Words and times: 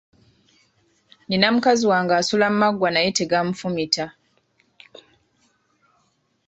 Nina 1.27 1.47
mukazi 1.55 1.83
wange 1.91 2.13
asula 2.19 2.45
mu 2.51 2.57
maggwa 2.61 2.89
naye 2.91 3.09
tegamufumita. 3.17 4.05